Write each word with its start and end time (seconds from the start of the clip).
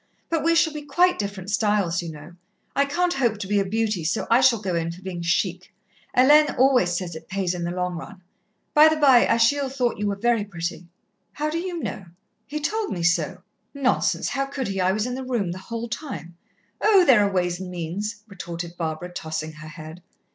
But 0.31 0.43
we 0.43 0.55
shall 0.55 0.73
be 0.73 0.81
quite 0.81 1.19
different 1.19 1.51
styles, 1.51 2.01
you 2.01 2.11
know. 2.11 2.33
I 2.75 2.85
can't 2.85 3.13
hope 3.13 3.37
to 3.37 3.47
be 3.47 3.59
a 3.59 3.63
beauty, 3.63 4.03
so 4.03 4.25
I 4.31 4.41
shall 4.41 4.57
go 4.59 4.73
in 4.73 4.91
for 4.91 5.03
being 5.03 5.21
chic. 5.21 5.71
Hélène 6.17 6.57
always 6.57 6.97
says 6.97 7.15
it 7.15 7.27
pays 7.27 7.53
in 7.53 7.65
the 7.65 7.69
long 7.69 7.95
run. 7.97 8.19
By 8.73 8.87
the 8.87 8.95
bye, 8.95 9.27
Achille 9.29 9.69
thought 9.69 9.99
you 9.99 10.07
were 10.07 10.15
very 10.15 10.43
pretty." 10.43 10.87
"How 11.33 11.51
do 11.51 11.59
you 11.59 11.83
know?" 11.83 12.05
"He 12.47 12.59
told 12.59 12.91
me 12.91 13.03
so." 13.03 13.43
"Nonsense! 13.75 14.29
How 14.29 14.47
could 14.47 14.69
he? 14.69 14.81
I 14.81 14.91
was 14.91 15.05
in 15.05 15.13
the 15.13 15.23
room 15.23 15.51
the 15.51 15.59
whole 15.59 15.87
time." 15.87 16.35
"Oh, 16.81 17.05
there 17.05 17.21
are 17.23 17.31
ways 17.31 17.59
and 17.59 17.69
means," 17.69 18.23
retorted 18.27 18.75
Barbara, 18.77 19.13
tossing 19.13 19.51
her 19.51 19.67
head. 19.67 20.01